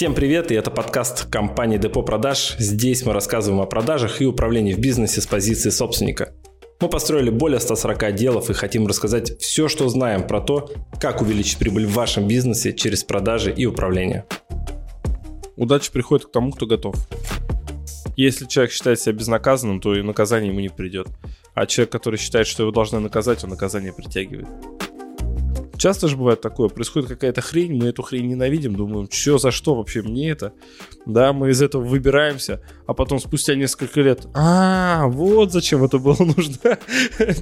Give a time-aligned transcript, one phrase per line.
[0.00, 2.56] Всем привет, и это подкаст компании Депо Продаж.
[2.58, 6.32] Здесь мы рассказываем о продажах и управлении в бизнесе с позиции собственника.
[6.80, 11.58] Мы построили более 140 отделов и хотим рассказать все, что знаем про то, как увеличить
[11.58, 14.24] прибыль в вашем бизнесе через продажи и управление.
[15.56, 16.94] Удача приходит к тому, кто готов.
[18.16, 21.08] Если человек считает себя безнаказанным, то и наказание ему не придет.
[21.52, 24.48] А человек, который считает, что его должны наказать, он наказание притягивает.
[25.80, 29.74] Часто же бывает такое, происходит какая-то хрень, мы эту хрень ненавидим, думаем, что за что
[29.74, 30.52] вообще мне это?
[31.06, 36.18] Да, мы из этого выбираемся, а потом спустя несколько лет, а, вот зачем это было
[36.18, 36.58] нужно.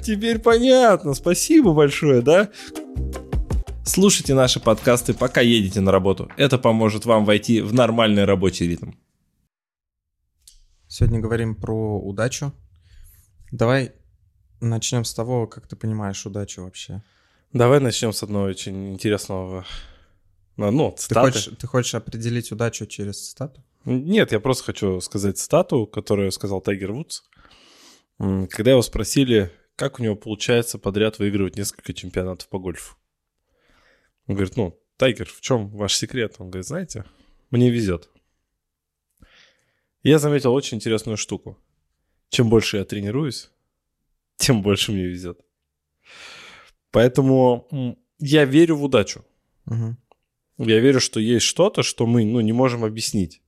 [0.04, 2.48] Теперь понятно, спасибо большое, да?
[3.84, 6.30] Слушайте наши подкасты, пока едете на работу.
[6.36, 8.92] Это поможет вам войти в нормальный рабочий ритм.
[10.86, 12.52] Сегодня говорим про удачу.
[13.50, 13.94] Давай
[14.60, 17.02] начнем с того, как ты понимаешь удачу вообще.
[17.52, 19.64] Давай начнем с одного очень интересного.
[20.56, 21.32] Ну, цитаты.
[21.32, 23.64] Ты хочешь, ты хочешь определить удачу через цитату?
[23.84, 27.22] Нет, я просто хочу сказать цитату, которую сказал Тайгер Вудс.
[28.18, 32.96] Когда его спросили, как у него получается подряд выигрывать несколько чемпионатов по гольфу.
[34.26, 36.34] Он говорит, ну, Тайгер, в чем ваш секрет?
[36.38, 37.04] Он говорит, знаете,
[37.50, 38.10] мне везет.
[40.02, 41.56] Я заметил очень интересную штуку.
[42.28, 43.50] Чем больше я тренируюсь,
[44.36, 45.40] тем больше мне везет.
[46.90, 49.24] Поэтому я верю в удачу.
[49.66, 49.96] Угу.
[50.58, 53.42] Я верю, что есть что-то, что мы ну, не можем объяснить.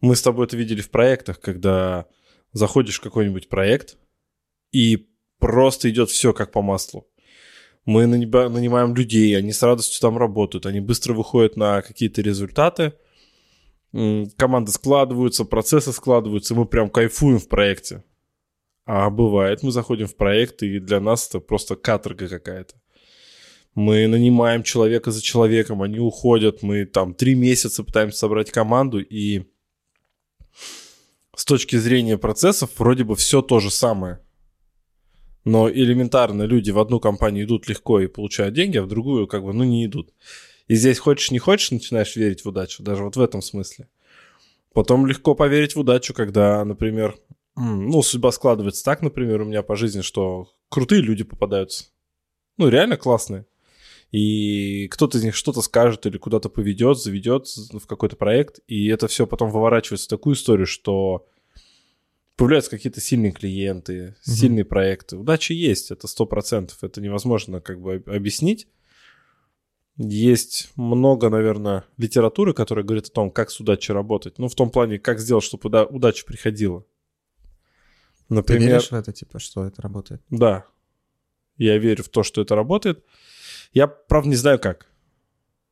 [0.00, 2.06] Мы с тобой это видели в проектах, когда
[2.52, 3.96] заходишь в какой-нибудь проект,
[4.72, 7.06] и просто идет все как по маслу.
[7.84, 12.94] Мы нанимаем людей, они с радостью там работают, они быстро выходят на какие-то результаты,
[14.36, 18.02] команды складываются, процессы складываются, мы прям кайфуем в проекте.
[18.86, 22.74] А бывает, мы заходим в проект, и для нас это просто каторга какая-то.
[23.74, 29.44] Мы нанимаем человека за человеком, они уходят, мы там три месяца пытаемся собрать команду, и
[31.34, 34.20] с точки зрения процессов вроде бы все то же самое.
[35.44, 39.42] Но элементарно люди в одну компанию идут легко и получают деньги, а в другую как
[39.42, 40.12] бы ну не идут.
[40.68, 43.88] И здесь хочешь не хочешь, начинаешь верить в удачу, даже вот в этом смысле.
[44.72, 47.16] Потом легко поверить в удачу, когда, например,
[47.56, 51.86] ну, судьба складывается так, например, у меня по жизни, что крутые люди попадаются.
[52.56, 53.46] Ну, реально классные.
[54.10, 59.08] И кто-то из них что-то скажет или куда-то поведет, заведет в какой-то проект, и это
[59.08, 61.26] все потом выворачивается в такую историю, что
[62.36, 64.34] появляются какие-то сильные клиенты, угу.
[64.34, 65.16] сильные проекты.
[65.16, 68.68] Удача есть, это сто процентов, это невозможно как бы объяснить.
[69.96, 74.38] Есть много, наверное, литературы, которая говорит о том, как с удачей работать.
[74.38, 76.84] Ну, в том плане, как сделать, чтобы удача приходила.
[78.28, 80.22] Например, Ты веришь в это, типа, что это работает?
[80.30, 80.64] Да.
[81.56, 83.04] Я верю в то, что это работает.
[83.72, 84.86] Я, правда, не знаю как.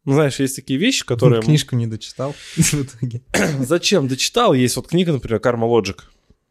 [0.04, 1.40] Ну, знаешь, есть такие вещи, которые...
[1.40, 3.22] Ну, книжку не дочитал в итоге.
[3.60, 4.08] Зачем?
[4.08, 4.52] Дочитал.
[4.52, 6.10] Есть вот книга, например, «Карма Лоджик»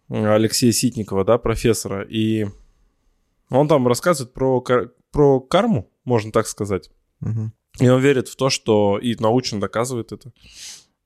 [0.10, 2.04] Алексея Ситникова, да, профессора.
[2.04, 2.46] И
[3.50, 4.62] он там рассказывает про,
[5.12, 6.92] про карму, можно так сказать.
[7.22, 7.52] Угу.
[7.80, 10.34] И он верит в то, что и научно доказывает это,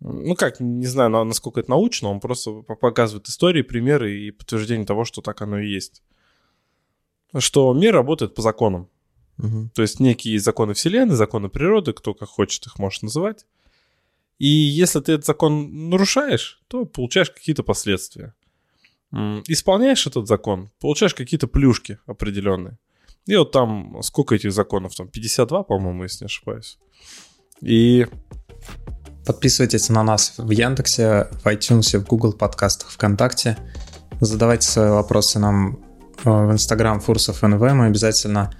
[0.07, 5.03] ну как, не знаю, насколько это научно, он просто показывает истории, примеры и подтверждение того,
[5.03, 6.03] что так оно и есть.
[7.37, 8.89] Что мир работает по законам.
[9.39, 9.71] Угу.
[9.73, 13.45] То есть некие законы Вселенной, законы природы, кто как хочет их может называть.
[14.37, 18.35] И если ты этот закон нарушаешь, то получаешь какие-то последствия.
[19.47, 22.77] Исполняешь этот закон, получаешь какие-то плюшки определенные.
[23.25, 24.93] И вот там, сколько этих законов?
[24.93, 26.77] Там 52, по-моему, если не ошибаюсь.
[27.61, 28.05] И
[29.25, 33.57] Подписывайтесь на нас в Яндексе, в iTunes, в Google подкастах, ВКонтакте.
[34.21, 35.79] Задавайте свои вопросы нам
[36.23, 37.59] э, в Instagram Фурсов НВ.
[37.59, 38.51] Мы обязательно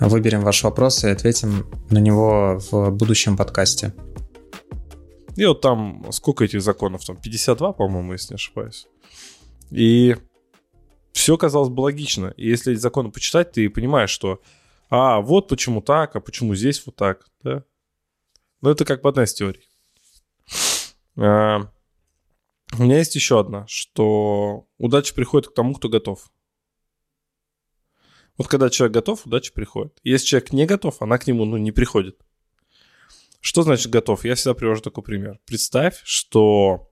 [0.00, 3.94] выберем ваш вопрос и ответим на него в будущем подкасте.
[5.36, 7.04] И вот там сколько этих законов?
[7.04, 8.88] Там 52, по-моему, если не ошибаюсь.
[9.70, 10.16] И
[11.12, 12.34] все казалось бы логично.
[12.36, 14.40] И если эти законы почитать, ты понимаешь, что
[14.88, 17.62] а, вот почему так, а почему здесь вот так, да?
[18.60, 19.69] Но это как бы одна из теорий.
[21.20, 21.70] А,
[22.78, 26.30] у меня есть еще одна, что удача приходит к тому, кто готов.
[28.38, 29.98] Вот когда человек готов, удача приходит.
[30.02, 32.18] Если человек не готов, она к нему ну, не приходит.
[33.40, 34.24] Что значит готов?
[34.24, 35.38] Я всегда привожу такой пример.
[35.44, 36.90] Представь, что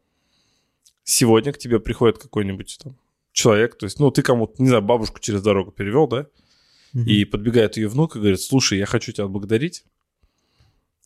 [1.04, 2.98] сегодня к тебе приходит какой-нибудь там
[3.32, 6.26] человек, то есть, ну, ты кому-то, не знаю, бабушку через дорогу перевел, да,
[6.92, 7.04] mm-hmm.
[7.04, 9.84] и подбегает ее внук и говорит, слушай, я хочу тебя отблагодарить,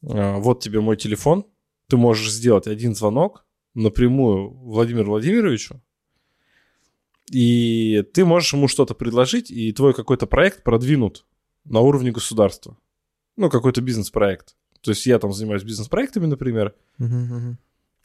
[0.02, 1.44] а, вот тебе мой телефон,
[1.92, 3.44] ты можешь сделать один звонок
[3.74, 5.82] напрямую Владимиру Владимировичу,
[7.30, 11.26] и ты можешь ему что-то предложить, и твой какой-то проект продвинут
[11.66, 12.78] на уровне государства.
[13.36, 14.56] Ну, какой-то бизнес-проект.
[14.80, 16.74] То есть я там занимаюсь бизнес-проектами, например.
[16.98, 17.56] Uh-huh,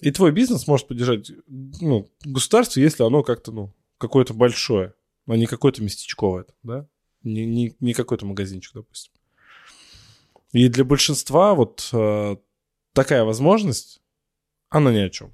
[0.02, 4.96] И твой бизнес может поддержать ну, государство, если оно как-то, ну, какое-то большое,
[5.28, 6.90] а не какое-то местечковое, да?
[7.24, 9.14] Не, не, не какой-то магазинчик, допустим.
[10.52, 12.36] И для большинства вот э,
[12.98, 14.02] такая возможность,
[14.70, 15.32] она ни о чем.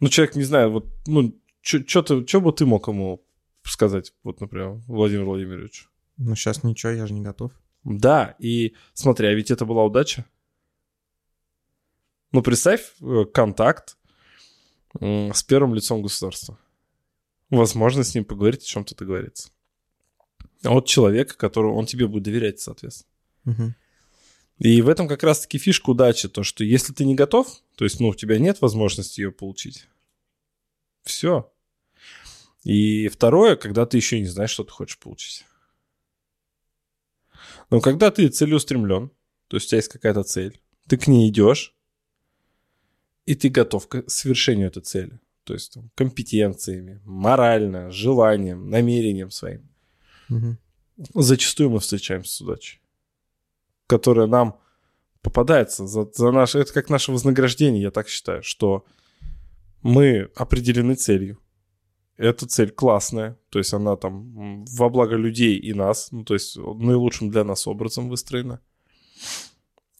[0.00, 3.24] Ну, человек не знает, вот, ну, что бы ты мог ему
[3.62, 5.88] сказать, вот, например, Владимир Владимирович?
[6.16, 7.52] Ну, сейчас ничего, я же не готов.
[7.84, 10.24] Да, и смотри, а ведь это была удача.
[12.32, 13.96] Ну, представь э, контакт
[15.00, 16.58] с первым лицом государства.
[17.50, 19.50] Возможно с ним поговорить, о чем-то договориться.
[20.64, 23.12] А от человека, которого он тебе будет доверять, соответственно.
[23.44, 23.74] Угу.
[24.58, 28.00] И в этом как раз-таки фишка удачи, то, что если ты не готов, то есть,
[28.00, 29.86] ну, у тебя нет возможности ее получить,
[31.04, 31.52] все.
[32.64, 35.44] И второе, когда ты еще не знаешь, что ты хочешь получить.
[37.70, 39.10] Но когда ты целеустремлен,
[39.46, 41.74] то есть у тебя есть какая-то цель, ты к ней идешь,
[43.26, 45.20] и ты готов к совершению этой цели.
[45.44, 49.68] То есть там, компетенциями, морально, желанием, намерением своим.
[50.28, 50.56] Угу.
[51.14, 52.80] Зачастую мы встречаемся с удачей,
[53.88, 54.60] которая нам
[55.20, 56.60] попадается за, за наше...
[56.60, 58.84] Это как наше вознаграждение, я так считаю, что
[59.82, 61.38] мы определены целью.
[62.16, 66.56] Эта цель классная, то есть она там во благо людей и нас, ну, то есть
[66.56, 68.60] наилучшим для нас образом выстроена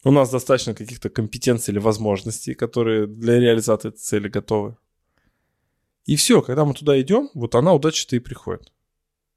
[0.03, 4.77] у нас достаточно каких-то компетенций или возможностей, которые для реализации этой цели готовы.
[6.05, 8.71] И все, когда мы туда идем, вот она удача-то и приходит.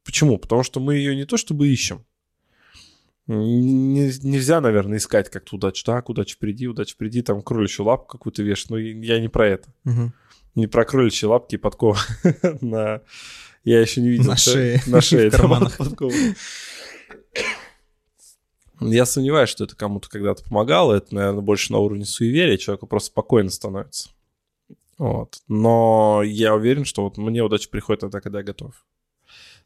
[0.05, 0.38] Почему?
[0.38, 2.05] Потому что мы ее не то чтобы ищем.
[3.28, 5.84] Нельзя, наверное, искать как-то удачу.
[5.84, 8.70] Так, удача впереди, удача впереди, там кроличью лапку какую-то вешать.
[8.70, 9.72] Но я не про это.
[9.84, 10.12] Угу.
[10.56, 11.98] Не про кроличьи лапки и подковы
[12.60, 13.00] на...
[13.64, 14.30] Я еще не видел.
[14.30, 14.82] На шее.
[14.86, 15.30] На шее.
[15.30, 15.78] В карманах.
[18.80, 20.94] Я сомневаюсь, что это кому-то когда-то помогало.
[20.94, 22.56] Это, наверное, больше на уровне суеверия.
[22.56, 24.10] Человеку просто спокойно становится.
[24.98, 25.38] Вот.
[25.46, 28.74] Но я уверен, что вот мне удача приходит тогда, когда я готов.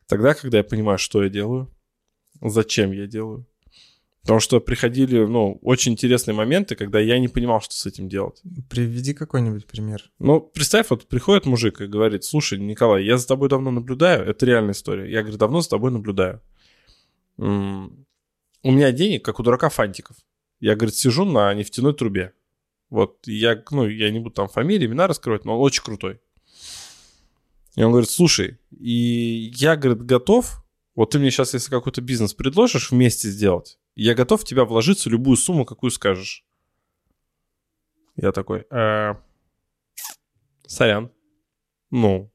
[0.06, 1.70] Тогда, когда я понимаю, что я делаю,
[2.41, 3.47] зачем я делаю.
[4.23, 8.43] Потому что приходили, ну, очень интересные моменты, когда я не понимал, что с этим делать.
[8.69, 10.11] Приведи какой-нибудь пример.
[10.19, 14.44] Ну, представь, вот приходит мужик и говорит, слушай, Николай, я за тобой давно наблюдаю, это
[14.44, 15.09] реальная история.
[15.09, 16.43] Я, говорю, давно за тобой наблюдаю
[18.67, 20.17] у меня денег, как у дурака фантиков.
[20.59, 22.32] Я, говорит, сижу на нефтяной трубе.
[22.89, 26.21] Вот, я, ну, я не буду там фамилии, имена раскрывать, но он очень крутой.
[27.75, 30.65] И он говорит, слушай, и я, говорит, готов,
[30.96, 35.08] вот ты мне сейчас, если какой-то бизнес предложишь вместе сделать, я готов в тебя вложиться
[35.08, 36.44] любую сумму, какую скажешь.
[38.16, 39.14] Я такой, э,
[40.66, 41.12] сорян.
[41.90, 42.32] Ну,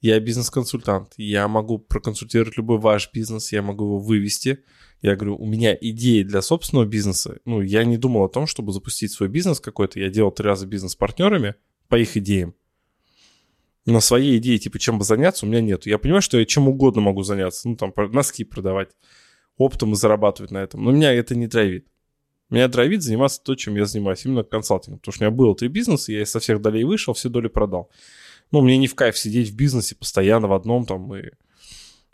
[0.00, 4.64] я бизнес-консультант, я могу проконсультировать любой ваш бизнес, я могу его вывести,
[5.00, 7.38] я говорю, у меня идеи для собственного бизнеса.
[7.44, 10.00] Ну, я не думал о том, чтобы запустить свой бизнес какой-то.
[10.00, 11.54] Я делал три раза бизнес с партнерами
[11.88, 12.54] по их идеям.
[13.86, 15.86] Но своей идеи, типа, чем бы заняться, у меня нет.
[15.86, 17.68] Я понимаю, что я чем угодно могу заняться.
[17.68, 18.90] Ну, там, носки продавать,
[19.56, 20.84] оптом и зарабатывать на этом.
[20.84, 21.86] Но меня это не драйвит.
[22.50, 24.98] Меня драйвит заниматься то, чем я занимаюсь, именно консалтингом.
[24.98, 27.90] Потому что у меня было три бизнеса, я со всех долей вышел, все доли продал.
[28.50, 31.30] Ну, мне не в кайф сидеть в бизнесе постоянно в одном там и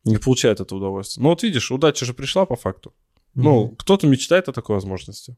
[0.04, 1.22] не получает это удовольствие.
[1.22, 2.90] Ну вот видишь, удача же пришла по факту.
[2.90, 3.42] Mm-hmm.
[3.42, 5.36] Ну, кто-то мечтает о такой возможности.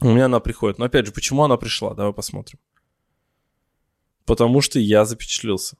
[0.00, 0.78] У меня она приходит.
[0.78, 1.94] Но опять же, почему она пришла?
[1.94, 2.58] Давай посмотрим.
[4.26, 5.76] Потому что я запечатлился.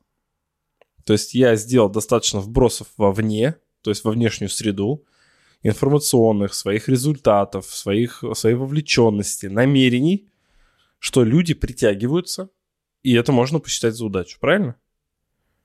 [1.05, 5.05] То есть я сделал достаточно вбросов вовне, то есть во внешнюю среду,
[5.63, 10.29] информационных, своих результатов, своих, своей вовлеченности, намерений,
[10.99, 12.51] что люди притягиваются,
[13.03, 14.77] и это можно посчитать за удачу, правильно?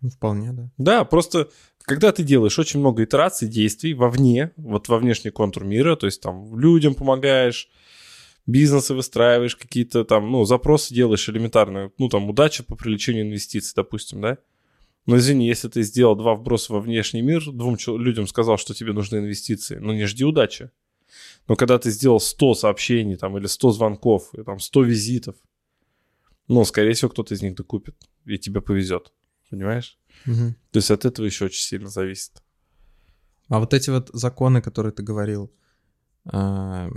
[0.01, 0.69] Ну, вполне, да.
[0.77, 1.49] Да, просто
[1.83, 6.21] когда ты делаешь очень много итераций, действий вовне, вот во внешний контур мира, то есть
[6.21, 7.69] там людям помогаешь,
[8.45, 14.21] бизнесы выстраиваешь, какие-то там, ну, запросы делаешь элементарно, ну, там, удача по привлечению инвестиций, допустим,
[14.21, 14.37] да?
[15.05, 18.93] Но извини, если ты сделал два вброса во внешний мир, двум людям сказал, что тебе
[18.93, 20.71] нужны инвестиции, ну, не жди удачи.
[21.47, 25.35] Но когда ты сделал 100 сообщений там, или 100 звонков, и, там, 100 визитов,
[26.47, 27.95] ну, скорее всего, кто-то из них докупит,
[28.25, 29.11] и тебе повезет.
[29.49, 29.97] Понимаешь?
[30.25, 30.55] Угу.
[30.71, 32.41] То есть от этого еще очень сильно зависит.
[33.49, 35.51] А вот эти вот законы, которые ты говорил,
[36.25, 36.89] а,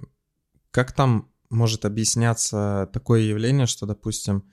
[0.71, 4.45] как там может объясняться такое явление, что, допустим,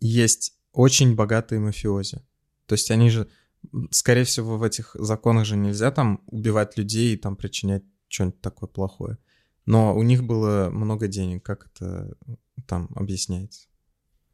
[0.00, 2.22] есть очень богатые мафиози.
[2.66, 3.28] То есть они же,
[3.90, 8.68] скорее всего, в этих законах же нельзя там убивать людей и там причинять что-нибудь такое
[8.68, 9.18] плохое.
[9.66, 11.44] Но у них было много денег.
[11.44, 12.16] Как это
[12.66, 13.68] там объясняется?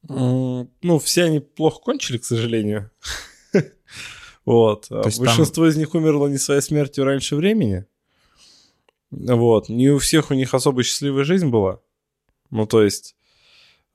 [0.03, 2.91] Ну, все они плохо кончили, к сожалению.
[4.45, 4.87] Вот.
[4.89, 7.85] Большинство из них умерло не своей смертью раньше времени.
[9.11, 9.69] Вот.
[9.69, 11.81] Не у всех у них особо счастливая жизнь была.
[12.51, 13.17] Ну, то есть,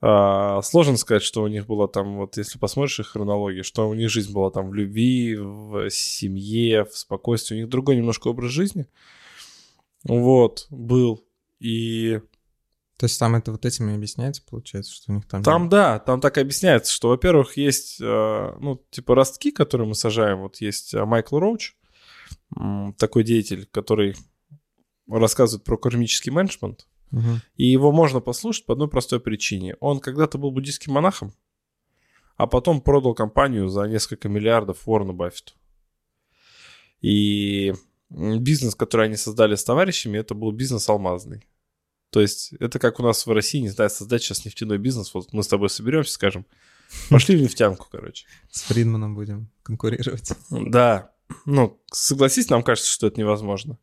[0.00, 3.94] а, сложно сказать, что у них было там, вот если посмотришь их хронологию, что у
[3.94, 7.56] них жизнь была там в любви, в семье, в спокойствии.
[7.56, 8.86] У них другой немножко образ жизни.
[10.04, 11.24] Вот, был.
[11.60, 12.20] И
[12.96, 15.42] то есть там это вот этим и объясняется, получается, что у них там...
[15.42, 19.94] Там, да, там так и объясняется, что, во-первых, есть, э, ну, типа ростки, которые мы
[19.94, 20.42] сажаем.
[20.42, 21.74] Вот есть э, Майкл Роуч,
[22.98, 24.14] такой деятель, который
[25.08, 26.86] рассказывает про кармический менеджмент.
[27.12, 27.40] Угу.
[27.56, 29.76] И его можно послушать по одной простой причине.
[29.80, 31.32] Он когда-то был буддийским монахом,
[32.36, 35.54] а потом продал компанию за несколько миллиардов Уоррену Баффету.
[37.00, 37.74] И
[38.10, 41.46] бизнес, который они создали с товарищами, это был бизнес алмазный.
[42.10, 45.12] То есть это как у нас в России, не знаю, создать сейчас нефтяной бизнес.
[45.14, 46.46] Вот мы с тобой соберемся, скажем,
[47.10, 48.26] пошли в нефтянку, короче.
[48.50, 50.32] С Фридманом будем конкурировать.
[50.50, 51.12] Да.
[51.44, 53.78] Ну, согласись, нам кажется, что это невозможно.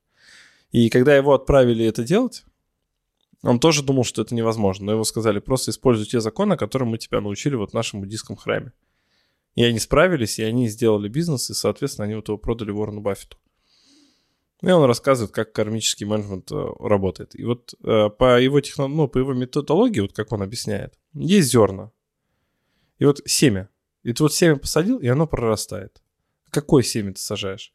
[0.71, 2.45] И когда его отправили это делать,
[3.43, 4.87] он тоже думал, что это невозможно.
[4.87, 8.35] Но его сказали, просто используй те законы, которым мы тебя научили вот в нашем буддийском
[8.35, 8.71] храме.
[9.55, 13.37] И они справились, и они сделали бизнес, и, соответственно, они вот его продали Уоррену Баффету.
[14.61, 17.37] И он рассказывает, как кармический менеджмент э, работает.
[17.37, 18.87] И вот э, по его техно...
[18.87, 21.91] ну, по его методологии, вот как он объясняет, есть зерна.
[22.99, 23.69] И вот семя.
[24.03, 26.01] И ты вот семя посадил, и оно прорастает.
[26.51, 27.73] Какое семя ты сажаешь?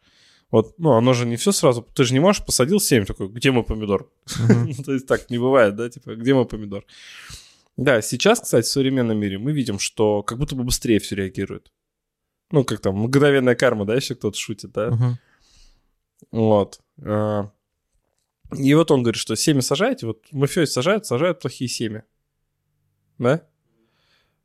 [0.50, 1.86] Вот, ну, оно же не все сразу.
[1.94, 4.08] Ты же не можешь посадил семя такой, где мой помидор?
[4.84, 6.84] То есть так не бывает, да, типа, где мой помидор?
[7.76, 11.72] Да, сейчас, кстати, в современном мире мы видим, что как будто бы быстрее все реагирует.
[12.50, 15.18] Ну, как там, мгновенная карма, да, еще кто-то шутит, да?
[16.30, 16.80] Вот.
[17.02, 17.50] А,
[18.56, 22.04] и вот он говорит, что семя сажаете, вот мафиози сажают, сажают плохие семя.
[23.18, 23.46] Да?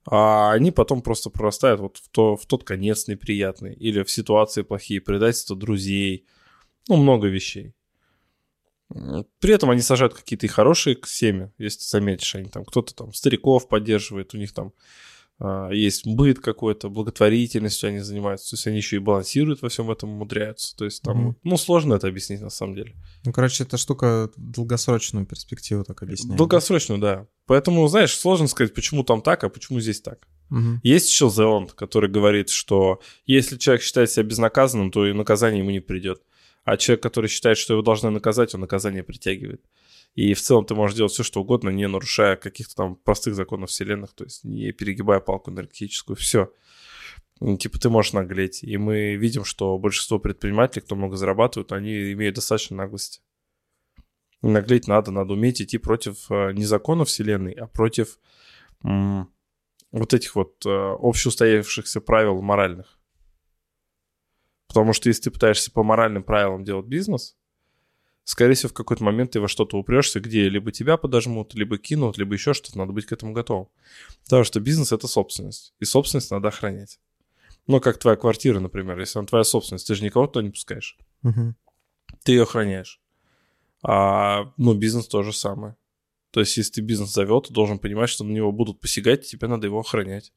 [0.05, 3.73] А они потом просто прорастают вот в, то, в тот конец неприятный.
[3.73, 6.25] Или в ситуации плохие, предательство друзей.
[6.87, 7.73] Ну, много вещей.
[9.39, 13.69] При этом они сажают какие-то и хорошие семя, если заметишь, они там, кто-то там стариков
[13.69, 14.73] поддерживает, у них там
[15.39, 19.89] а, есть быт какой-то, благотворительностью они занимаются, то есть они еще и балансируют во всем
[19.89, 21.35] этом, умудряются, то есть там, mm-hmm.
[21.43, 22.95] ну, сложно это объяснить на самом деле.
[23.23, 26.37] Ну, короче, эта штука долгосрочную перспективу так объясняет.
[26.37, 27.27] Долгосрочную, да.
[27.51, 30.25] Поэтому, знаешь, сложно сказать, почему там так, а почему здесь так.
[30.51, 30.79] Угу.
[30.83, 35.71] Есть еще Зеланд, который говорит, что если человек считает себя безнаказанным, то и наказание ему
[35.71, 36.21] не придет.
[36.63, 39.65] А человек, который считает, что его должны наказать, он наказание притягивает.
[40.15, 43.69] И в целом ты можешь делать все, что угодно, не нарушая каких-то там простых законов
[43.69, 46.15] вселенных, то есть не перегибая палку энергетическую.
[46.15, 46.53] Все.
[47.41, 48.63] Ну, типа ты можешь наглеть.
[48.63, 53.19] И мы видим, что большинство предпринимателей, кто много зарабатывают, они имеют достаточно наглости.
[54.43, 58.19] И наглеть надо, надо уметь идти против э, не законов вселенной, а против
[58.83, 62.97] вот этих вот э, общеустоявшихся правил моральных.
[64.67, 67.35] Потому что если ты пытаешься по моральным правилам делать бизнес,
[68.23, 72.17] скорее всего, в какой-то момент ты во что-то упрешься, где либо тебя подожмут, либо кинут,
[72.17, 73.67] либо еще что-то, надо быть к этому готовым.
[74.23, 76.99] Потому что бизнес— это собственность, и собственность надо охранять.
[77.67, 80.97] Ну, как твоя квартира, например, если она твоя собственность, ты же никого туда не пускаешь.
[81.23, 81.53] Угу.
[82.23, 83.00] Ты ее охраняешь.
[83.83, 85.75] А, ну, бизнес то же самое.
[86.31, 89.47] То есть, если ты бизнес завел, ты должен понимать, что на него будут посягать, тебе
[89.47, 90.31] надо его охранять.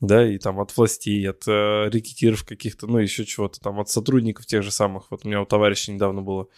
[0.00, 4.46] Да, и там от властей, от э, рекетиров каких-то, ну, еще чего-то там, от сотрудников
[4.46, 5.10] тех же самых.
[5.10, 6.48] Вот у меня у товарища недавно было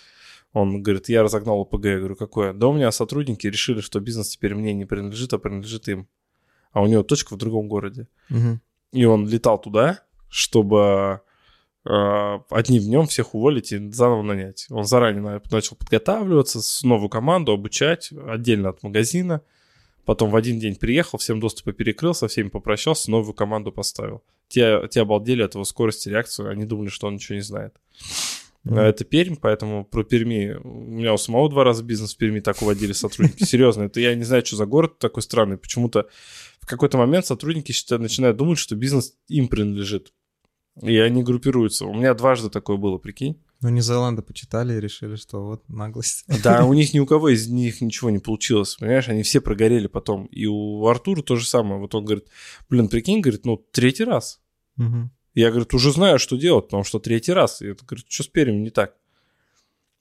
[0.52, 1.84] он говорит, я разогнал ОПГ.
[1.84, 2.52] Я говорю, какое?
[2.52, 6.08] Да у меня сотрудники решили, что бизнес теперь мне не принадлежит, а принадлежит им.
[6.72, 8.08] А у него точка в другом городе.
[8.30, 8.60] Угу.
[8.92, 11.20] И он летал туда, чтобы
[11.84, 14.66] одним днем всех уволить и заново нанять.
[14.70, 19.42] Он заранее начал подготавливаться, новую команду обучать отдельно от магазина.
[20.04, 24.22] Потом в один день приехал, всем доступы перекрыл, со всеми попрощался, новую команду поставил.
[24.48, 27.74] Те, те обалдели от его скорости реакции, они думали, что он ничего не знает.
[28.66, 28.80] Mm-hmm.
[28.80, 30.58] Это Пермь, поэтому про Перми...
[30.62, 33.44] У меня у самого два раза бизнес в Перми так уводили сотрудники.
[33.44, 35.56] Серьезно, это я не знаю, что за город такой странный.
[35.56, 36.08] Почему-то
[36.60, 40.12] в какой-то момент сотрудники начинают думать, что бизнес им принадлежит.
[40.82, 41.86] И они группируются.
[41.86, 43.42] У меня дважды такое было, прикинь.
[43.62, 46.24] Ну, Нидерланды почитали и решили, что вот наглость.
[46.42, 49.08] Да, у них ни у кого из них ничего не получилось, понимаешь?
[49.08, 50.26] Они все прогорели потом.
[50.26, 51.78] И у Артура то же самое.
[51.78, 52.28] Вот он говорит,
[52.70, 54.40] блин, прикинь, говорит, ну, третий раз.
[54.78, 55.10] Угу.
[55.34, 57.60] Я, говорит, уже знаю, что делать, потому что третий раз.
[57.60, 58.94] И я говорю, что с Пермем не так?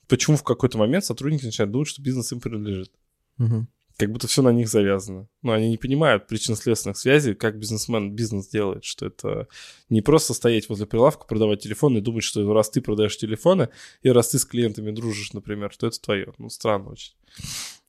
[0.08, 2.92] Почему в какой-то момент сотрудники начинают думать, что бизнес им принадлежит?
[3.38, 3.66] Угу.
[4.00, 5.28] Как будто все на них завязано.
[5.42, 9.46] Но они не понимают причинно-следственных связей, как бизнесмен бизнес делает, что это
[9.90, 13.68] не просто стоять возле прилавка, продавать телефоны и думать, что раз ты продаешь телефоны,
[14.00, 16.32] и раз ты с клиентами дружишь, например, то это твое.
[16.38, 17.12] Ну, странно очень.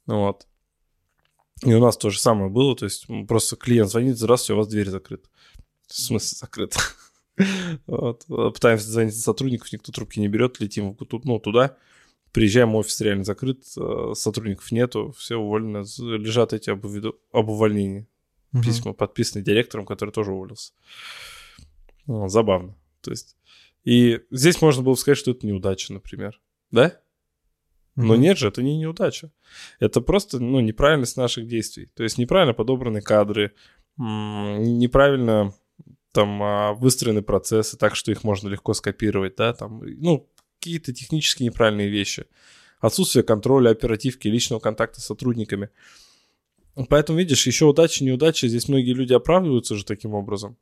[0.05, 0.47] Вот.
[1.63, 4.67] И у нас то же самое было, то есть просто клиент звонит, здравствуйте, у вас
[4.67, 5.29] дверь закрыта.
[5.87, 6.79] В смысле закрыта?
[7.87, 8.25] Вот.
[8.27, 11.77] Пытаемся звонить сотрудников, никто трубки не берет, летим ну, туда.
[12.31, 18.07] Приезжаем, офис реально закрыт, э, сотрудников нету, все уволены, лежат эти об, об увольнении.
[18.53, 18.63] Угу.
[18.63, 20.73] Письма подписаны директором, который тоже уволился.
[22.07, 22.75] Ну, забавно.
[23.01, 23.37] То есть,
[23.83, 26.39] и здесь можно было сказать, что это неудача, например.
[26.71, 26.99] Да?
[27.95, 29.31] Но нет же, это не неудача.
[29.79, 31.87] Это просто ну, неправильность наших действий.
[31.93, 33.53] То есть неправильно подобраны кадры,
[33.97, 35.53] неправильно
[36.11, 40.29] там а, выстроены процессы так, что их можно легко скопировать, да, там, ну,
[40.61, 42.25] какие-то технически неправильные вещи.
[42.79, 45.69] Отсутствие контроля, оперативки, личного контакта с сотрудниками.
[46.87, 50.57] Поэтому, видишь, еще удача, неудача, здесь многие люди оправдываются же таким образом.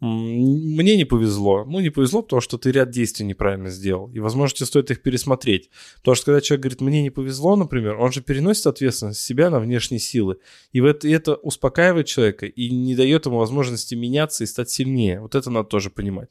[0.00, 1.64] Мне не повезло.
[1.64, 4.10] Ну, не повезло, потому что ты ряд действий неправильно сделал.
[4.10, 5.70] И, возможно, тебе стоит их пересмотреть.
[5.98, 9.60] Потому что когда человек говорит, мне не повезло, например, он же переносит ответственность себя на
[9.60, 10.38] внешние силы.
[10.72, 15.20] И это, и это успокаивает человека и не дает ему возможности меняться и стать сильнее.
[15.20, 16.28] Вот это надо тоже понимать.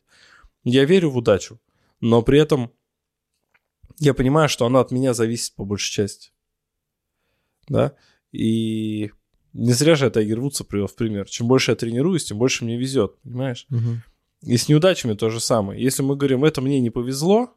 [0.66, 1.60] Я верю в удачу,
[2.00, 2.72] но при этом
[4.00, 6.32] я понимаю, что она от меня зависит по большей части.
[7.68, 7.96] Да?
[8.32, 9.12] И
[9.54, 11.30] не зря же я Тайгер Вудса привел в пример.
[11.30, 13.68] Чем больше я тренируюсь, тем больше мне везет, понимаешь?
[13.70, 14.52] Угу.
[14.52, 15.82] И с неудачами то же самое.
[15.82, 17.56] Если мы говорим, это мне не повезло,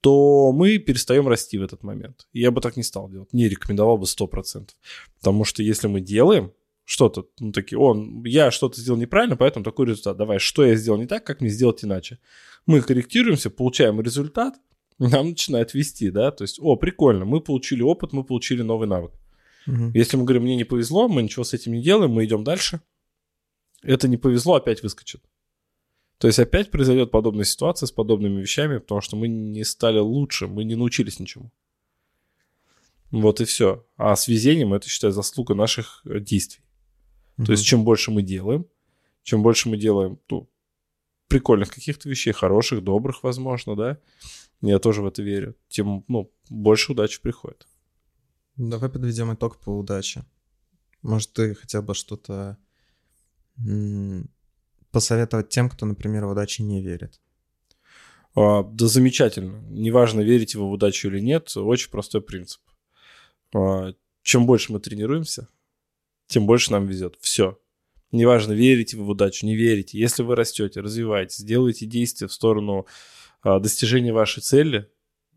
[0.00, 2.26] то мы перестаем расти в этот момент.
[2.32, 3.32] И я бы так не стал делать.
[3.32, 4.70] Не рекомендовал бы 100%.
[5.18, 6.52] Потому что если мы делаем
[6.84, 10.16] что-то, ну, такие, он, я что-то сделал неправильно, поэтому такой результат.
[10.16, 12.18] Давай, что я сделал не так, как мне сделать иначе?
[12.66, 14.54] Мы корректируемся, получаем результат,
[15.08, 19.12] нам начинает вести, да, то есть, о, прикольно, мы получили опыт, мы получили новый навык.
[19.66, 19.92] Угу.
[19.94, 22.80] Если мы говорим, мне не повезло, мы ничего с этим не делаем, мы идем дальше,
[23.82, 25.22] это не повезло, опять выскочит.
[26.18, 30.46] То есть опять произойдет подобная ситуация с подобными вещами, потому что мы не стали лучше,
[30.46, 31.50] мы не научились ничему.
[33.10, 33.84] Вот и все.
[33.96, 36.64] А с везением это, считаю, заслуга наших э, действий.
[37.38, 38.66] mm То есть чем больше мы делаем,
[39.22, 40.48] чем больше мы делаем ну,
[41.26, 43.98] прикольных каких-то вещей, хороших, добрых, возможно, да,
[44.70, 47.66] я тоже в это верю, тем ну, больше удачи приходит.
[48.56, 50.24] Давай подведем итог по удаче.
[51.02, 52.58] Может, ты хотя бы что-то
[54.90, 57.20] посоветовать тем, кто, например, в удачу не верит?
[58.34, 59.60] А, да замечательно.
[59.68, 62.60] Неважно, верите вы в удачу или нет, очень простой принцип.
[63.54, 65.48] А, чем больше мы тренируемся,
[66.28, 67.16] тем больше нам везет.
[67.20, 67.58] Все.
[68.10, 69.98] Неважно, верите вы в удачу, не верите.
[69.98, 72.86] Если вы растете, развиваетесь, делаете действия в сторону
[73.42, 74.88] а, достижения вашей цели,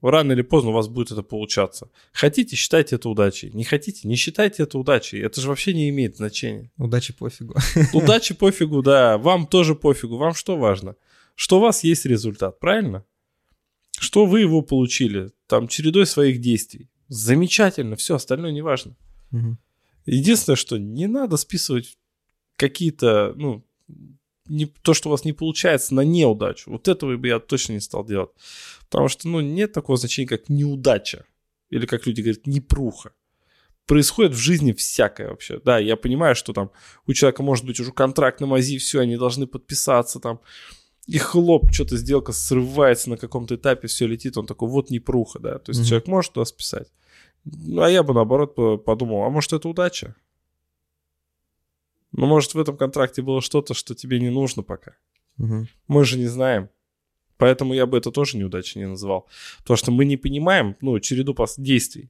[0.01, 1.89] рано или поздно у вас будет это получаться.
[2.13, 3.51] Хотите, считайте это удачей.
[3.51, 5.21] Не хотите, не считайте это удачей.
[5.21, 6.71] Это же вообще не имеет значения.
[6.77, 7.55] Удачи пофигу.
[7.93, 9.17] Удачи пофигу, да.
[9.17, 10.17] Вам тоже пофигу.
[10.17, 10.95] Вам что важно?
[11.35, 13.03] Что у вас есть результат, правильно?
[13.97, 16.89] Что вы его получили, там, чередой своих действий.
[17.07, 18.95] Замечательно, все, остальное не важно.
[19.31, 19.57] Угу.
[20.05, 21.97] Единственное, что не надо списывать
[22.57, 23.65] какие-то, ну,
[24.47, 26.71] не, то, что у вас не получается, на неудачу.
[26.71, 28.29] Вот этого бы я точно не стал делать.
[28.89, 31.25] Потому что, ну, нет такого значения, как неудача.
[31.69, 33.11] Или, как люди говорят, непруха.
[33.85, 35.59] Происходит в жизни всякое вообще.
[35.63, 36.71] Да, я понимаю, что там
[37.05, 40.39] у человека может быть уже контракт на мази, все, они должны подписаться там.
[41.05, 45.59] И хлоп, что-то сделка срывается на каком-то этапе, все летит, он такой, вот непруха, да.
[45.59, 45.85] То есть mm-hmm.
[45.85, 46.87] человек может туда списать.
[47.43, 50.15] Ну, а я бы наоборот подумал, а может это удача?
[52.17, 54.93] Ну, может в этом контракте было что-то, что тебе не нужно пока.
[55.37, 55.67] Угу.
[55.87, 56.69] Мы же не знаем.
[57.37, 59.27] Поэтому я бы это тоже неудачей не называл.
[59.59, 62.09] Потому что мы не понимаем, ну, череду действий.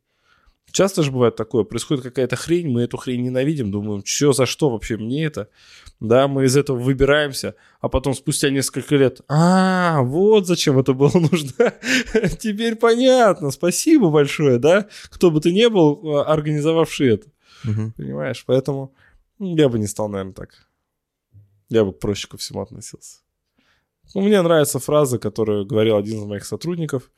[0.72, 4.70] Часто же бывает такое, происходит какая-то хрень, мы эту хрень ненавидим, думаем, что за что
[4.70, 5.48] вообще мне это?
[6.00, 11.12] Да, мы из этого выбираемся, а потом спустя несколько лет, а, вот зачем это было
[11.14, 11.52] нужно.
[12.40, 17.28] Теперь понятно, спасибо большое, да, кто бы ты ни был, а, организовавший это.
[17.96, 18.94] Понимаешь, поэтому
[19.40, 20.68] я бы не стал, наверное, так.
[21.70, 23.20] Я бы проще ко всему относился.
[24.14, 27.12] Ну, мне нравится фраза, которую говорил один из моих сотрудников,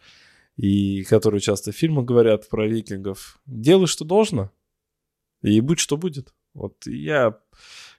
[0.56, 3.40] и которую часто в фильмах говорят про викингов.
[3.46, 4.52] Делай, что должно,
[5.42, 6.34] и будь, что будет.
[6.54, 7.40] Вот я...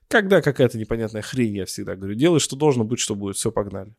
[0.09, 3.95] Когда какая-то непонятная хрень, я всегда говорю, делай, что должно, будь, что будет, все, погнали.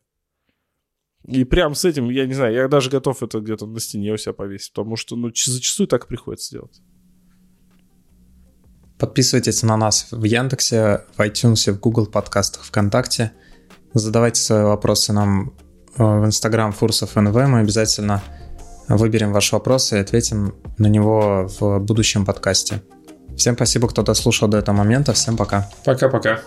[1.24, 4.16] И прям с этим, я не знаю, я даже готов это где-то на стене у
[4.16, 6.80] себя повесить, потому что, ну, зачастую так приходится делать.
[9.00, 13.32] Подписывайтесь на нас в Яндексе, в iTunes, в Google подкастах, ВКонтакте–
[13.94, 15.52] Задавайте свои вопросы нам
[15.96, 17.34] э, в Instagram Фурсов НВ.
[17.34, 18.22] Мы обязательно
[18.88, 22.82] выберем ваш вопрос и ответим на него в будущем подкасте.
[23.36, 25.12] Всем спасибо, кто дослушал до этого момента.
[25.12, 25.68] Всем пока.
[25.84, 26.40] Пока-пока.